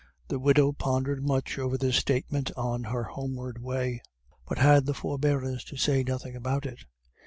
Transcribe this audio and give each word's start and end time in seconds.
The 0.29 0.39
widow 0.39 0.71
pondered 0.71 1.23
much 1.23 1.59
over 1.59 1.77
this 1.77 1.95
statement 1.95 2.49
on 2.57 2.85
her 2.85 3.03
homeward 3.03 3.61
way, 3.61 4.01
but 4.47 4.57
had 4.57 4.87
the 4.87 4.95
forbearance 4.95 5.63
to 5.65 5.77
say 5.77 6.01
nothing 6.01 6.35
about 6.35 6.65
it. 6.65 6.85